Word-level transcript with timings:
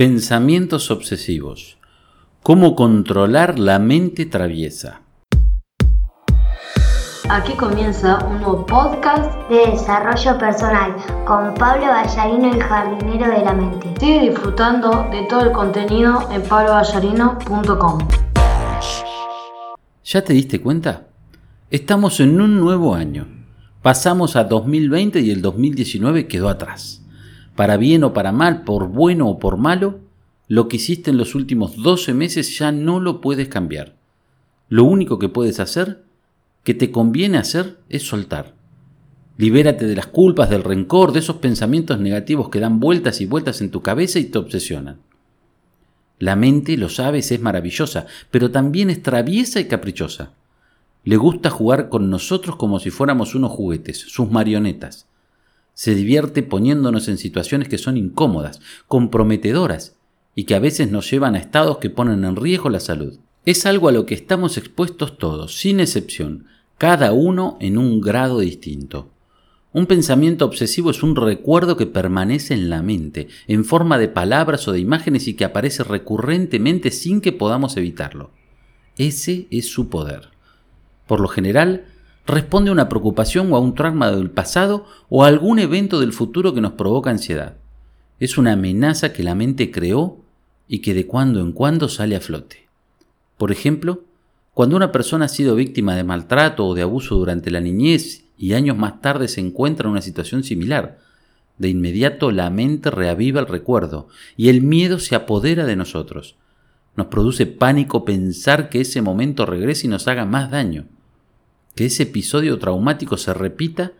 Pensamientos 0.00 0.90
obsesivos. 0.90 1.76
¿Cómo 2.42 2.74
controlar 2.74 3.58
la 3.58 3.78
mente 3.78 4.24
traviesa? 4.24 5.02
Aquí 7.28 7.52
comienza 7.52 8.24
un 8.24 8.38
nuevo 8.38 8.64
podcast 8.64 9.30
de 9.50 9.72
desarrollo 9.72 10.38
personal 10.38 10.96
con 11.26 11.52
Pablo 11.52 11.88
Ballarino, 11.88 12.50
el 12.50 12.62
jardinero 12.62 13.30
de 13.30 13.44
la 13.44 13.52
mente. 13.52 13.92
Sigue 14.00 14.30
disfrutando 14.30 15.06
de 15.12 15.26
todo 15.28 15.42
el 15.42 15.52
contenido 15.52 16.26
en 16.32 16.44
pabloballarino.com. 16.44 17.98
¿Ya 20.02 20.24
te 20.24 20.32
diste 20.32 20.62
cuenta? 20.62 21.08
Estamos 21.70 22.20
en 22.20 22.40
un 22.40 22.58
nuevo 22.58 22.94
año. 22.94 23.26
Pasamos 23.82 24.34
a 24.36 24.44
2020 24.44 25.20
y 25.20 25.30
el 25.30 25.42
2019 25.42 26.26
quedó 26.26 26.48
atrás 26.48 26.99
para 27.60 27.76
bien 27.76 28.04
o 28.04 28.14
para 28.14 28.32
mal, 28.32 28.64
por 28.64 28.88
bueno 28.88 29.28
o 29.28 29.38
por 29.38 29.58
malo, 29.58 30.00
lo 30.48 30.66
que 30.66 30.76
hiciste 30.76 31.10
en 31.10 31.18
los 31.18 31.34
últimos 31.34 31.76
12 31.76 32.14
meses 32.14 32.58
ya 32.58 32.72
no 32.72 33.00
lo 33.00 33.20
puedes 33.20 33.48
cambiar. 33.48 33.96
Lo 34.70 34.84
único 34.84 35.18
que 35.18 35.28
puedes 35.28 35.60
hacer, 35.60 36.02
que 36.64 36.72
te 36.72 36.90
conviene 36.90 37.36
hacer, 37.36 37.76
es 37.90 38.02
soltar. 38.04 38.54
Libérate 39.36 39.84
de 39.84 39.94
las 39.94 40.06
culpas, 40.06 40.48
del 40.48 40.64
rencor, 40.64 41.12
de 41.12 41.18
esos 41.18 41.36
pensamientos 41.36 42.00
negativos 42.00 42.48
que 42.48 42.60
dan 42.60 42.80
vueltas 42.80 43.20
y 43.20 43.26
vueltas 43.26 43.60
en 43.60 43.70
tu 43.70 43.82
cabeza 43.82 44.18
y 44.18 44.24
te 44.24 44.38
obsesionan. 44.38 44.96
La 46.18 46.36
mente, 46.36 46.78
lo 46.78 46.88
sabes, 46.88 47.30
es 47.30 47.42
maravillosa, 47.42 48.06
pero 48.30 48.50
también 48.50 48.88
es 48.88 49.02
traviesa 49.02 49.60
y 49.60 49.68
caprichosa. 49.68 50.32
Le 51.04 51.18
gusta 51.18 51.50
jugar 51.50 51.90
con 51.90 52.08
nosotros 52.08 52.56
como 52.56 52.80
si 52.80 52.88
fuéramos 52.88 53.34
unos 53.34 53.50
juguetes, 53.50 53.98
sus 53.98 54.30
marionetas 54.30 55.09
se 55.80 55.94
divierte 55.94 56.42
poniéndonos 56.42 57.08
en 57.08 57.16
situaciones 57.16 57.66
que 57.66 57.78
son 57.78 57.96
incómodas, 57.96 58.60
comprometedoras 58.86 59.96
y 60.34 60.44
que 60.44 60.54
a 60.54 60.58
veces 60.58 60.90
nos 60.90 61.10
llevan 61.10 61.34
a 61.34 61.38
estados 61.38 61.78
que 61.78 61.88
ponen 61.88 62.22
en 62.26 62.36
riesgo 62.36 62.68
la 62.68 62.80
salud. 62.80 63.18
Es 63.46 63.64
algo 63.64 63.88
a 63.88 63.92
lo 63.92 64.04
que 64.04 64.12
estamos 64.12 64.58
expuestos 64.58 65.16
todos, 65.16 65.56
sin 65.56 65.80
excepción, 65.80 66.44
cada 66.76 67.14
uno 67.14 67.56
en 67.62 67.78
un 67.78 68.02
grado 68.02 68.40
distinto. 68.40 69.08
Un 69.72 69.86
pensamiento 69.86 70.44
obsesivo 70.44 70.90
es 70.90 71.02
un 71.02 71.16
recuerdo 71.16 71.78
que 71.78 71.86
permanece 71.86 72.52
en 72.52 72.68
la 72.68 72.82
mente, 72.82 73.28
en 73.48 73.64
forma 73.64 73.96
de 73.96 74.08
palabras 74.08 74.68
o 74.68 74.72
de 74.72 74.80
imágenes 74.80 75.28
y 75.28 75.32
que 75.32 75.46
aparece 75.46 75.82
recurrentemente 75.82 76.90
sin 76.90 77.22
que 77.22 77.32
podamos 77.32 77.78
evitarlo. 77.78 78.32
Ese 78.98 79.46
es 79.50 79.70
su 79.70 79.88
poder. 79.88 80.28
Por 81.06 81.20
lo 81.20 81.28
general, 81.28 81.86
responde 82.26 82.70
a 82.70 82.72
una 82.72 82.88
preocupación 82.88 83.52
o 83.52 83.56
a 83.56 83.60
un 83.60 83.74
trauma 83.74 84.10
del 84.10 84.30
pasado 84.30 84.86
o 85.08 85.24
a 85.24 85.28
algún 85.28 85.58
evento 85.58 86.00
del 86.00 86.12
futuro 86.12 86.54
que 86.54 86.60
nos 86.60 86.72
provoca 86.72 87.10
ansiedad. 87.10 87.56
Es 88.18 88.38
una 88.38 88.52
amenaza 88.52 89.12
que 89.12 89.22
la 89.22 89.34
mente 89.34 89.70
creó 89.70 90.18
y 90.68 90.80
que 90.80 90.94
de 90.94 91.06
cuando 91.06 91.40
en 91.40 91.52
cuando 91.52 91.88
sale 91.88 92.16
a 92.16 92.20
flote. 92.20 92.68
Por 93.38 93.50
ejemplo, 93.50 94.04
cuando 94.54 94.76
una 94.76 94.92
persona 94.92 95.24
ha 95.24 95.28
sido 95.28 95.54
víctima 95.54 95.96
de 95.96 96.04
maltrato 96.04 96.66
o 96.66 96.74
de 96.74 96.82
abuso 96.82 97.16
durante 97.16 97.50
la 97.50 97.60
niñez 97.60 98.24
y 98.36 98.52
años 98.52 98.76
más 98.76 99.00
tarde 99.00 99.26
se 99.28 99.40
encuentra 99.40 99.86
en 99.86 99.92
una 99.92 100.02
situación 100.02 100.44
similar, 100.44 100.98
de 101.58 101.68
inmediato 101.68 102.30
la 102.30 102.50
mente 102.50 102.90
reaviva 102.90 103.40
el 103.40 103.46
recuerdo 103.46 104.08
y 104.36 104.48
el 104.48 104.62
miedo 104.62 104.98
se 104.98 105.14
apodera 105.14 105.66
de 105.66 105.76
nosotros. 105.76 106.36
Nos 106.96 107.06
produce 107.06 107.46
pánico 107.46 108.04
pensar 108.04 108.68
que 108.68 108.80
ese 108.80 109.02
momento 109.02 109.46
regrese 109.46 109.86
y 109.86 109.90
nos 109.90 110.08
haga 110.08 110.24
más 110.24 110.50
daño 110.50 110.86
que 111.80 111.86
ese 111.86 112.02
episodio 112.02 112.58
traumático 112.58 113.16
se 113.16 113.32
repita 113.32 113.92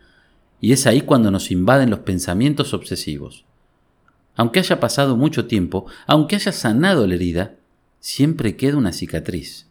y 0.59 0.71
es 0.71 0.85
ahí 0.85 1.01
cuando 1.01 1.31
nos 1.31 1.49
invaden 1.49 1.89
los 1.89 2.01
pensamientos 2.01 2.75
obsesivos. 2.75 3.43
Aunque 4.35 4.59
haya 4.59 4.79
pasado 4.79 5.17
mucho 5.17 5.47
tiempo, 5.47 5.87
aunque 6.05 6.35
haya 6.35 6.51
sanado 6.51 7.07
la 7.07 7.15
herida, 7.15 7.55
siempre 7.99 8.55
queda 8.55 8.77
una 8.77 8.93
cicatriz. 8.93 9.67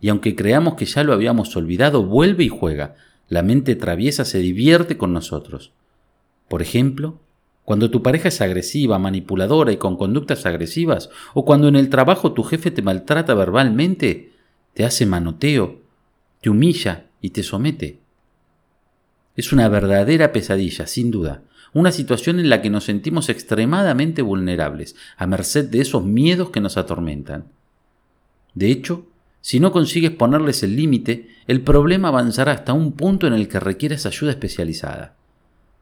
Y 0.00 0.08
aunque 0.08 0.34
creamos 0.34 0.74
que 0.74 0.86
ya 0.86 1.04
lo 1.04 1.12
habíamos 1.12 1.54
olvidado, 1.54 2.02
vuelve 2.02 2.42
y 2.42 2.48
juega. 2.48 2.96
La 3.28 3.44
mente 3.44 3.76
traviesa 3.76 4.24
se 4.24 4.38
divierte 4.38 4.96
con 4.96 5.12
nosotros. 5.12 5.70
Por 6.48 6.62
ejemplo, 6.62 7.20
cuando 7.64 7.92
tu 7.92 8.02
pareja 8.02 8.26
es 8.26 8.40
agresiva, 8.40 8.98
manipuladora 8.98 9.70
y 9.70 9.76
con 9.76 9.96
conductas 9.96 10.46
agresivas, 10.46 11.10
o 11.32 11.44
cuando 11.44 11.68
en 11.68 11.76
el 11.76 11.90
trabajo 11.90 12.32
tu 12.32 12.42
jefe 12.42 12.72
te 12.72 12.82
maltrata 12.82 13.34
verbalmente, 13.34 14.32
te 14.74 14.84
hace 14.84 15.06
manoteo, 15.06 15.82
te 16.40 16.50
humilla, 16.50 17.05
y 17.20 17.30
te 17.30 17.42
somete. 17.42 18.00
Es 19.36 19.52
una 19.52 19.68
verdadera 19.68 20.32
pesadilla, 20.32 20.86
sin 20.86 21.10
duda, 21.10 21.42
una 21.72 21.92
situación 21.92 22.40
en 22.40 22.48
la 22.48 22.62
que 22.62 22.70
nos 22.70 22.84
sentimos 22.84 23.28
extremadamente 23.28 24.22
vulnerables, 24.22 24.96
a 25.16 25.26
merced 25.26 25.66
de 25.66 25.80
esos 25.80 26.04
miedos 26.04 26.50
que 26.50 26.60
nos 26.60 26.76
atormentan. 26.76 27.44
De 28.54 28.70
hecho, 28.70 29.06
si 29.42 29.60
no 29.60 29.70
consigues 29.72 30.10
ponerles 30.10 30.62
el 30.62 30.74
límite, 30.74 31.28
el 31.46 31.60
problema 31.60 32.08
avanzará 32.08 32.52
hasta 32.52 32.72
un 32.72 32.92
punto 32.92 33.26
en 33.26 33.34
el 33.34 33.46
que 33.46 33.60
requieres 33.60 34.06
ayuda 34.06 34.32
especializada. 34.32 35.14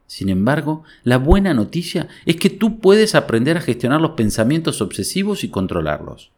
Sin 0.07 0.29
embargo, 0.29 0.83
la 1.03 1.17
buena 1.17 1.55
noticia 1.55 2.09
es 2.27 2.37
que 2.37 2.51
tú 2.51 2.81
puedes 2.81 3.15
aprender 3.15 3.57
a 3.57 3.63
gestionar 3.63 4.01
los 4.01 4.11
pensamientos 4.13 4.83
obsesivos 4.83 5.45
y 5.45 5.49
controlarlos. 5.49 6.31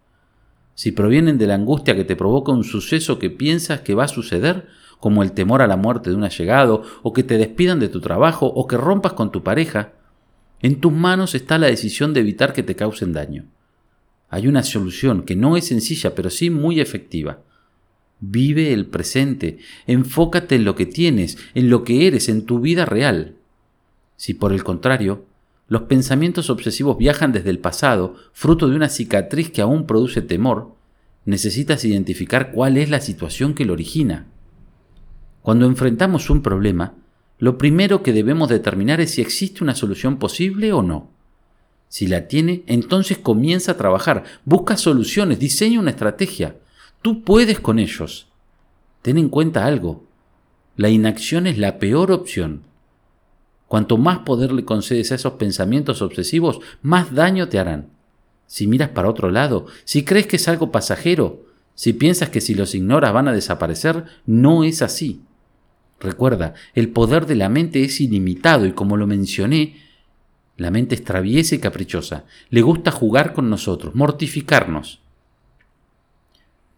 Si 0.75 0.93
provienen 0.93 1.39
de 1.39 1.47
la 1.47 1.55
angustia 1.55 1.97
que 1.97 2.05
te 2.05 2.15
provoca 2.17 2.53
un 2.53 2.63
suceso 2.63 3.19
que 3.19 3.31
piensas 3.31 3.81
que 3.81 3.95
va 3.95 4.05
a 4.05 4.09
suceder, 4.09 4.69
como 5.01 5.23
el 5.23 5.33
temor 5.33 5.63
a 5.63 5.67
la 5.67 5.77
muerte 5.77 6.11
de 6.11 6.17
un 6.17 6.25
allegado, 6.25 6.83
o 7.03 7.13
que 7.13 7.23
te 7.23 7.39
despidan 7.39 7.81
de 7.81 7.89
tu 7.89 8.01
trabajo, 8.01 8.47
o 8.47 8.67
que 8.67 8.77
rompas 8.77 9.13
con 9.13 9.31
tu 9.31 9.43
pareja, 9.43 9.93
en 10.63 10.81
tus 10.81 10.93
manos 10.93 11.35
está 11.35 11.59
la 11.59 11.67
decisión 11.67 12.15
de 12.15 12.21
evitar 12.21 12.53
que 12.53 12.63
te 12.63 12.77
causen 12.77 13.13
daño. 13.13 13.45
Hay 14.29 14.49
una 14.49 14.63
solución 14.63 15.23
que 15.23 15.37
no 15.37 15.57
es 15.57 15.67
sencilla, 15.67 16.15
pero 16.15 16.31
sí 16.31 16.51
muy 16.51 16.81
efectiva. 16.81 17.41
Vive 18.21 18.73
el 18.73 18.87
presente, 18.87 19.59
enfócate 19.87 20.57
en 20.57 20.65
lo 20.65 20.75
que 20.75 20.87
tienes, 20.87 21.39
en 21.55 21.69
lo 21.71 21.85
que 21.85 22.07
eres, 22.07 22.29
en 22.29 22.47
tu 22.47 22.61
vida 22.61 22.87
real. 22.87 23.37
Si 24.17 24.35
por 24.35 24.53
el 24.53 24.65
contrario, 24.65 25.27
los 25.69 25.83
pensamientos 25.83 26.49
obsesivos 26.49 26.97
viajan 26.97 27.33
desde 27.33 27.51
el 27.51 27.59
pasado, 27.59 28.17
fruto 28.33 28.69
de 28.69 28.77
una 28.77 28.89
cicatriz 28.89 29.51
que 29.51 29.61
aún 29.61 29.87
produce 29.87 30.23
temor, 30.23 30.75
necesitas 31.25 31.85
identificar 31.85 32.53
cuál 32.53 32.77
es 32.77 32.89
la 32.89 33.01
situación 33.01 33.53
que 33.55 33.65
lo 33.65 33.75
origina. 33.75 34.27
Cuando 35.47 35.67
enfrentamos 35.67 36.29
un 36.29 36.43
problema, 36.43 36.95
lo 37.39 37.57
primero 37.57 38.03
que 38.03 38.13
debemos 38.13 38.49
determinar 38.49 39.01
es 39.01 39.13
si 39.13 39.21
existe 39.21 39.63
una 39.63 39.77
solución 39.77 40.17
posible 40.17 40.73
o 40.73 40.83
no. 40.83 41.09
Si 41.89 42.09
la 42.09 42.27
tiene, 42.27 42.65
entonces 42.67 43.19
comienza 43.19 43.71
a 43.71 43.77
trabajar, 43.77 44.25
busca 44.45 44.77
soluciones, 44.77 45.39
diseña 45.39 45.79
una 45.79 45.91
estrategia. 45.91 46.57
Tú 47.01 47.23
puedes 47.23 47.61
con 47.61 47.79
ellos. 47.79 48.27
Ten 49.03 49.19
en 49.19 49.29
cuenta 49.29 49.67
algo. 49.67 50.05
La 50.75 50.89
inacción 50.89 51.47
es 51.47 51.59
la 51.59 51.79
peor 51.79 52.11
opción. 52.11 52.63
Cuanto 53.69 53.99
más 53.99 54.19
poder 54.19 54.51
le 54.51 54.65
concedes 54.65 55.13
a 55.13 55.15
esos 55.15 55.35
pensamientos 55.35 56.03
obsesivos, 56.03 56.59
más 56.83 57.15
daño 57.15 57.49
te 57.49 57.61
harán. 57.61 57.91
Si 58.49 58.67
miras 58.67 58.89
para 58.89 59.09
otro 59.09 59.31
lado, 59.31 59.67
si 59.85 60.05
crees 60.05 60.27
que 60.27 60.37
es 60.39 60.49
algo 60.49 60.73
pasajero, 60.73 61.45
si 61.77 61.93
piensas 61.93 62.31
que 62.31 62.41
si 62.41 62.57
los 62.57 62.75
ignoras 62.75 63.13
van 63.13 63.29
a 63.29 63.33
desaparecer, 63.33 64.07
no 64.27 64.65
es 64.65 64.83
así. 64.83 65.23
Recuerda, 66.01 66.55
el 66.75 66.91
poder 66.91 67.27
de 67.27 67.37
la 67.37 67.49
mente 67.49 67.83
es 67.83 68.01
ilimitado 68.01 68.67
y 68.67 68.73
como 68.73 68.97
lo 68.97 69.07
mencioné, 69.07 69.77
la 70.57 70.71
mente 70.71 70.95
es 70.95 71.05
traviesa 71.05 71.55
y 71.55 71.59
caprichosa. 71.59 72.25
Le 72.51 72.63
gusta 72.63 72.91
jugar 72.91 73.33
con 73.33 73.51
nosotros, 73.51 73.95
mortificarnos. 73.95 75.01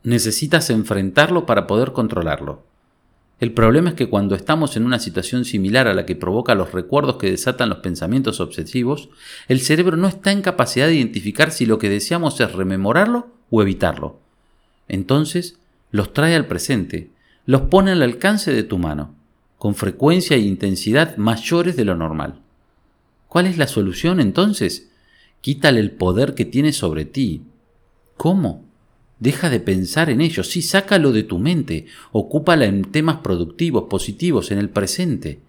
Necesitas 0.02 0.70
enfrentarlo 0.70 1.46
para 1.46 1.66
poder 1.66 1.92
controlarlo. 1.92 2.64
El 3.40 3.52
problema 3.52 3.90
es 3.90 3.94
que 3.94 4.08
cuando 4.08 4.34
estamos 4.34 4.76
en 4.76 4.84
una 4.84 4.98
situación 4.98 5.44
similar 5.44 5.86
a 5.86 5.94
la 5.94 6.06
que 6.06 6.16
provoca 6.16 6.56
los 6.56 6.72
recuerdos 6.72 7.16
que 7.16 7.30
desatan 7.30 7.68
los 7.68 7.78
pensamientos 7.78 8.40
obsesivos, 8.40 9.10
el 9.46 9.60
cerebro 9.60 9.96
no 9.96 10.08
está 10.08 10.32
en 10.32 10.42
capacidad 10.42 10.88
de 10.88 10.96
identificar 10.96 11.52
si 11.52 11.64
lo 11.64 11.78
que 11.78 11.88
deseamos 11.88 12.40
es 12.40 12.52
rememorarlo 12.52 13.28
o 13.50 13.62
evitarlo. 13.62 14.18
Entonces, 14.88 15.58
los 15.92 16.12
trae 16.12 16.34
al 16.34 16.46
presente, 16.46 17.10
los 17.48 17.62
pone 17.62 17.92
al 17.92 18.02
alcance 18.02 18.52
de 18.52 18.62
tu 18.62 18.76
mano, 18.76 19.14
con 19.56 19.74
frecuencia 19.74 20.36
e 20.36 20.40
intensidad 20.40 21.16
mayores 21.16 21.76
de 21.76 21.86
lo 21.86 21.94
normal. 21.96 22.40
¿Cuál 23.26 23.46
es 23.46 23.56
la 23.56 23.66
solución 23.66 24.20
entonces? 24.20 24.90
Quítale 25.40 25.80
el 25.80 25.92
poder 25.92 26.34
que 26.34 26.44
tiene 26.44 26.74
sobre 26.74 27.06
ti. 27.06 27.40
¿Cómo? 28.18 28.66
Deja 29.18 29.48
de 29.48 29.60
pensar 29.60 30.10
en 30.10 30.20
ello, 30.20 30.44
sí, 30.44 30.60
sácalo 30.60 31.10
de 31.10 31.22
tu 31.22 31.38
mente, 31.38 31.86
ocúpala 32.12 32.66
en 32.66 32.84
temas 32.84 33.20
productivos, 33.20 33.84
positivos, 33.84 34.50
en 34.50 34.58
el 34.58 34.68
presente. 34.68 35.40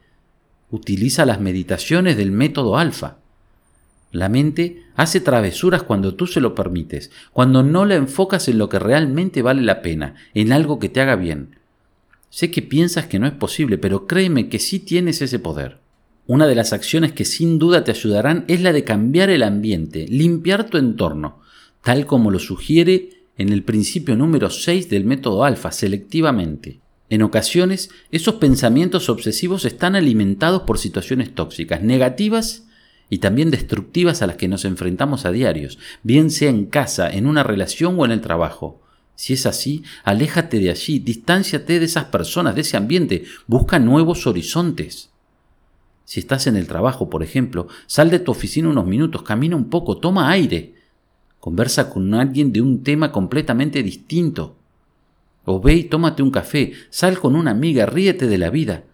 Utiliza 0.72 1.26
las 1.26 1.42
meditaciones 1.42 2.16
del 2.16 2.32
método 2.32 2.78
alfa. 2.78 3.18
La 4.14 4.30
mente 4.30 4.84
hace 4.96 5.20
travesuras 5.20 5.84
cuando 5.84 6.16
tú 6.16 6.28
se 6.28 6.40
lo 6.40 6.56
permites, 6.56 7.12
cuando 7.34 7.62
no 7.62 7.84
la 7.84 7.96
enfocas 7.96 8.48
en 8.48 8.58
lo 8.58 8.70
que 8.70 8.80
realmente 8.80 9.42
vale 9.42 9.64
la 9.64 9.82
pena, 9.82 10.16
en 10.34 10.54
algo 10.54 10.80
que 10.80 10.88
te 10.88 11.02
haga 11.02 11.18
bien, 11.18 11.59
Sé 12.30 12.52
que 12.52 12.62
piensas 12.62 13.08
que 13.08 13.20
no 13.20 13.28
es 13.28 13.34
posible, 13.34 13.78
pero 13.78 14.06
créeme 14.06 14.50
que 14.50 14.60
sí 14.60 14.80
tienes 14.80 15.22
ese 15.22 15.40
poder. 15.40 15.80
Una 16.28 16.46
de 16.46 16.56
las 16.56 16.74
acciones 16.74 17.12
que 17.12 17.26
sin 17.26 17.58
duda 17.58 17.84
te 17.84 17.92
ayudarán 17.92 18.46
es 18.48 18.62
la 18.62 18.72
de 18.72 18.84
cambiar 18.84 19.32
el 19.32 19.42
ambiente, 19.42 20.06
limpiar 20.08 20.70
tu 20.70 20.78
entorno, 20.78 21.40
tal 21.82 22.06
como 22.06 22.30
lo 22.30 22.38
sugiere 22.38 23.24
en 23.38 23.50
el 23.50 23.64
principio 23.64 24.16
número 24.16 24.52
6 24.52 24.90
del 24.90 25.06
método 25.06 25.44
alfa, 25.44 25.72
selectivamente. 25.72 26.82
En 27.10 27.24
ocasiones, 27.24 27.90
esos 28.12 28.36
pensamientos 28.36 29.10
obsesivos 29.10 29.66
están 29.66 29.96
alimentados 29.96 30.62
por 30.62 30.78
situaciones 30.78 31.34
tóxicas, 31.34 31.82
negativas 31.82 32.68
y 33.10 33.18
también 33.18 33.50
destructivas 33.50 34.22
a 34.22 34.28
las 34.28 34.36
que 34.36 34.48
nos 34.48 34.66
enfrentamos 34.66 35.26
a 35.26 35.32
diarios, 35.32 35.80
bien 36.04 36.30
sea 36.30 36.52
en 36.52 36.68
casa, 36.68 37.10
en 37.10 37.26
una 37.26 37.42
relación 37.42 37.96
o 37.98 38.06
en 38.06 38.12
el 38.12 38.22
trabajo. 38.22 38.84
Si 39.20 39.34
es 39.34 39.46
así, 39.46 39.84
aléjate 40.06 40.60
de 40.60 40.70
allí, 40.70 41.00
distánciate 41.00 41.78
de 41.78 41.84
esas 41.84 42.06
personas, 42.06 42.56
de 42.56 42.62
ese 42.62 42.78
ambiente, 42.78 43.26
busca 43.48 43.78
nuevos 43.78 44.26
horizontes. 44.28 45.10
Si 46.06 46.22
estás 46.22 46.48
en 46.48 46.56
el 46.56 46.68
trabajo, 46.68 47.10
por 47.10 47.22
ejemplo, 47.22 47.68
sal 47.86 48.12
de 48.12 48.20
tu 48.20 48.32
oficina 48.32 48.70
unos 48.70 48.86
minutos, 48.86 49.24
camina 49.24 49.58
un 49.58 49.70
poco, 49.70 49.98
toma 49.98 50.30
aire, 50.30 50.74
conversa 51.42 51.90
con 51.90 52.14
alguien 52.14 52.54
de 52.54 52.62
un 52.62 52.82
tema 52.82 53.12
completamente 53.12 53.84
distinto. 53.84 54.56
O 55.44 55.60
ve 55.60 55.74
y 55.74 55.84
tómate 55.84 56.24
un 56.24 56.32
café, 56.32 56.72
sal 56.90 57.20
con 57.20 57.36
una 57.36 57.52
amiga, 57.52 57.86
ríete 57.86 58.26
de 58.26 58.38
la 58.38 58.50
vida. 58.50 58.86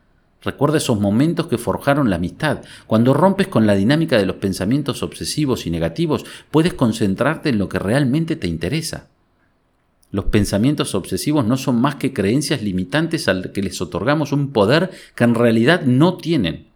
Recuerda 0.42 0.80
esos 0.80 1.00
momentos 1.00 1.46
que 1.46 1.60
forjaron 1.60 2.10
la 2.10 2.16
amistad. 2.16 2.64
Cuando 2.88 3.14
rompes 3.14 3.48
con 3.48 3.68
la 3.68 3.76
dinámica 3.76 4.18
de 4.18 4.26
los 4.26 4.38
pensamientos 4.38 5.04
obsesivos 5.04 5.68
y 5.68 5.70
negativos, 5.70 6.26
puedes 6.50 6.74
concentrarte 6.74 7.50
en 7.50 7.60
lo 7.60 7.70
que 7.70 7.78
realmente 7.78 8.36
te 8.36 8.48
interesa. 8.48 9.10
Los 10.12 10.26
pensamientos 10.26 10.96
obsesivos 10.96 11.46
no 11.46 11.58
son 11.58 11.82
más 11.82 11.96
que 11.96 12.14
creencias 12.14 12.62
limitantes 12.62 13.28
al 13.28 13.52
que 13.52 13.62
les 13.62 13.82
otorgamos 13.82 14.32
un 14.32 14.52
poder 14.52 14.92
que 15.16 15.24
en 15.24 15.36
realidad 15.36 15.82
no 15.82 16.18
tienen. 16.18 16.68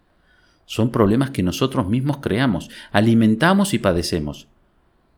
Son 0.66 0.92
problemas 0.92 1.32
que 1.32 1.42
nosotros 1.42 1.88
mismos 1.88 2.18
creamos, 2.18 2.70
alimentamos 2.92 3.74
y 3.74 3.80
padecemos. 3.80 4.48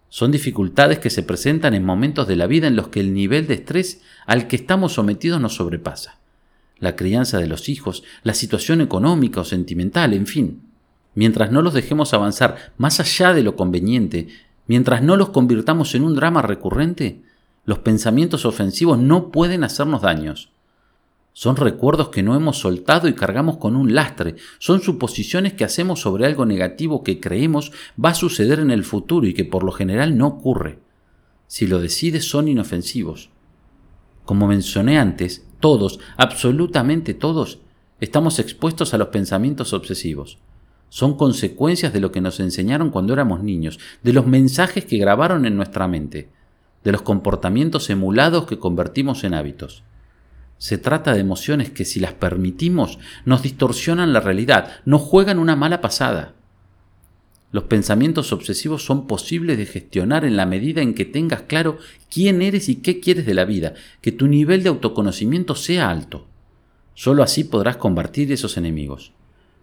Son 0.09 0.31
dificultades 0.31 0.99
que 0.99 1.09
se 1.09 1.23
presentan 1.23 1.73
en 1.73 1.85
momentos 1.85 2.27
de 2.27 2.35
la 2.35 2.45
vida 2.45 2.67
en 2.67 2.75
los 2.75 2.89
que 2.89 2.99
el 2.99 3.13
nivel 3.13 3.47
de 3.47 3.55
estrés 3.55 4.01
al 4.25 4.47
que 4.47 4.57
estamos 4.57 4.93
sometidos 4.93 5.39
nos 5.39 5.55
sobrepasa. 5.55 6.19
La 6.79 6.95
crianza 6.95 7.37
de 7.37 7.47
los 7.47 7.69
hijos, 7.69 8.03
la 8.23 8.33
situación 8.33 8.81
económica 8.81 9.41
o 9.41 9.45
sentimental, 9.45 10.13
en 10.13 10.27
fin. 10.27 10.61
Mientras 11.15 11.51
no 11.51 11.61
los 11.61 11.73
dejemos 11.73 12.13
avanzar 12.13 12.73
más 12.77 12.99
allá 12.99 13.33
de 13.33 13.43
lo 13.43 13.55
conveniente, 13.55 14.27
mientras 14.67 15.01
no 15.01 15.15
los 15.15 15.29
convirtamos 15.29 15.95
en 15.95 16.03
un 16.03 16.15
drama 16.15 16.41
recurrente, 16.41 17.21
los 17.71 17.79
pensamientos 17.79 18.45
ofensivos 18.45 18.97
no 18.99 19.31
pueden 19.31 19.63
hacernos 19.63 20.01
daños. 20.01 20.49
Son 21.31 21.55
recuerdos 21.55 22.09
que 22.09 22.21
no 22.21 22.35
hemos 22.35 22.59
soltado 22.59 23.07
y 23.07 23.13
cargamos 23.13 23.55
con 23.55 23.77
un 23.77 23.95
lastre. 23.95 24.35
Son 24.59 24.81
suposiciones 24.81 25.53
que 25.53 25.63
hacemos 25.63 26.01
sobre 26.01 26.25
algo 26.25 26.45
negativo 26.45 27.01
que 27.01 27.21
creemos 27.21 27.71
va 27.95 28.09
a 28.09 28.13
suceder 28.13 28.59
en 28.59 28.71
el 28.71 28.83
futuro 28.83 29.25
y 29.25 29.33
que 29.33 29.45
por 29.45 29.63
lo 29.63 29.71
general 29.71 30.17
no 30.17 30.27
ocurre. 30.27 30.79
Si 31.47 31.65
lo 31.65 31.79
decides 31.79 32.27
son 32.27 32.49
inofensivos. 32.49 33.29
Como 34.25 34.47
mencioné 34.47 34.99
antes, 34.99 35.47
todos, 35.61 36.01
absolutamente 36.17 37.13
todos, 37.13 37.59
estamos 38.01 38.37
expuestos 38.37 38.93
a 38.93 38.97
los 38.97 39.07
pensamientos 39.07 39.71
obsesivos. 39.71 40.39
Son 40.89 41.15
consecuencias 41.15 41.93
de 41.93 42.01
lo 42.01 42.11
que 42.11 42.19
nos 42.19 42.41
enseñaron 42.41 42.89
cuando 42.89 43.13
éramos 43.13 43.41
niños, 43.41 43.79
de 44.03 44.11
los 44.11 44.27
mensajes 44.27 44.83
que 44.83 44.97
grabaron 44.97 45.45
en 45.45 45.55
nuestra 45.55 45.87
mente, 45.87 46.31
de 46.83 46.91
los 46.91 47.01
comportamientos 47.01 47.89
emulados 47.89 48.45
que 48.45 48.59
convertimos 48.59 49.23
en 49.23 49.33
hábitos. 49.33 49.83
Se 50.57 50.77
trata 50.77 51.13
de 51.13 51.19
emociones 51.19 51.71
que 51.71 51.85
si 51.85 51.99
las 51.99 52.13
permitimos 52.13 52.99
nos 53.25 53.41
distorsionan 53.41 54.13
la 54.13 54.19
realidad, 54.19 54.73
nos 54.85 55.01
juegan 55.01 55.39
una 55.39 55.55
mala 55.55 55.81
pasada. 55.81 56.33
Los 57.51 57.63
pensamientos 57.65 58.31
obsesivos 58.31 58.85
son 58.85 59.07
posibles 59.07 59.57
de 59.57 59.65
gestionar 59.65 60.23
en 60.23 60.37
la 60.37 60.45
medida 60.45 60.81
en 60.81 60.93
que 60.93 61.03
tengas 61.03 61.41
claro 61.41 61.79
quién 62.09 62.41
eres 62.41 62.69
y 62.69 62.75
qué 62.75 62.99
quieres 62.99 63.25
de 63.25 63.33
la 63.33 63.43
vida, 63.43 63.73
que 64.01 64.11
tu 64.11 64.27
nivel 64.27 64.63
de 64.63 64.69
autoconocimiento 64.69 65.55
sea 65.55 65.89
alto. 65.89 66.27
Solo 66.93 67.23
así 67.23 67.43
podrás 67.43 67.77
combatir 67.77 68.31
esos 68.31 68.55
enemigos. 68.55 69.11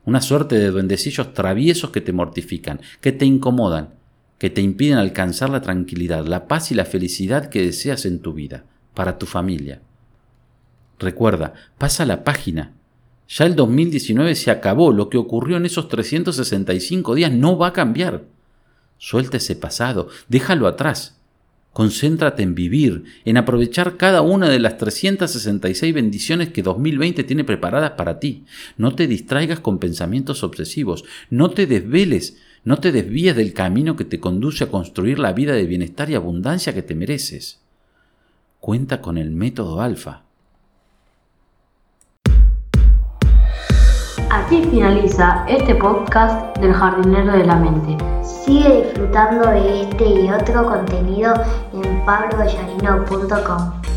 Una 0.04 0.20
suerte 0.20 0.58
de 0.58 0.70
duendecillos 0.70 1.32
traviesos 1.32 1.90
que 1.90 2.00
te 2.00 2.12
mortifican, 2.12 2.80
que 3.00 3.12
te 3.12 3.24
incomodan, 3.24 3.94
que 4.38 4.50
te 4.50 4.60
impiden 4.62 4.98
alcanzar 4.98 5.50
la 5.50 5.60
tranquilidad, 5.60 6.26
la 6.26 6.46
paz 6.46 6.70
y 6.70 6.74
la 6.74 6.84
felicidad 6.84 7.50
que 7.50 7.62
deseas 7.62 8.06
en 8.06 8.20
tu 8.20 8.32
vida, 8.32 8.64
para 8.94 9.18
tu 9.18 9.26
familia. 9.26 9.82
Recuerda, 10.98 11.54
pasa 11.76 12.04
la 12.06 12.24
página. 12.24 12.72
Ya 13.28 13.44
el 13.44 13.56
2019 13.56 14.34
se 14.34 14.50
acabó, 14.50 14.92
lo 14.92 15.10
que 15.10 15.18
ocurrió 15.18 15.56
en 15.56 15.66
esos 15.66 15.88
365 15.88 17.14
días 17.14 17.32
no 17.32 17.58
va 17.58 17.68
a 17.68 17.72
cambiar. 17.72 18.24
Suelta 18.96 19.36
ese 19.36 19.54
pasado, 19.54 20.08
déjalo 20.28 20.66
atrás. 20.66 21.16
Concéntrate 21.72 22.42
en 22.42 22.54
vivir, 22.54 23.04
en 23.24 23.36
aprovechar 23.36 23.96
cada 23.96 24.22
una 24.22 24.48
de 24.48 24.58
las 24.58 24.78
366 24.78 25.94
bendiciones 25.94 26.48
que 26.48 26.62
2020 26.62 27.22
tiene 27.22 27.44
preparadas 27.44 27.92
para 27.92 28.18
ti. 28.18 28.44
No 28.76 28.94
te 28.94 29.06
distraigas 29.06 29.60
con 29.60 29.78
pensamientos 29.78 30.42
obsesivos, 30.42 31.04
no 31.30 31.50
te 31.50 31.66
desveles, 31.66 32.38
no 32.68 32.76
te 32.76 32.92
desvíes 32.92 33.34
del 33.34 33.54
camino 33.54 33.96
que 33.96 34.04
te 34.04 34.20
conduce 34.20 34.64
a 34.64 34.70
construir 34.70 35.18
la 35.18 35.32
vida 35.32 35.54
de 35.54 35.64
bienestar 35.64 36.10
y 36.10 36.14
abundancia 36.14 36.74
que 36.74 36.82
te 36.82 36.94
mereces. 36.94 37.62
Cuenta 38.60 39.00
con 39.00 39.16
el 39.16 39.30
método 39.30 39.80
alfa. 39.80 40.24
Así 44.28 44.62
finaliza 44.70 45.46
este 45.48 45.76
podcast 45.76 46.58
del 46.58 46.74
jardinero 46.74 47.32
de 47.38 47.46
la 47.46 47.56
mente. 47.56 47.96
Sigue 48.22 48.82
disfrutando 48.82 49.48
de 49.48 49.84
este 49.84 50.04
y 50.06 50.30
otro 50.30 50.66
contenido 50.66 51.32
en 51.72 52.04
pablovallarino.com. 52.04 53.87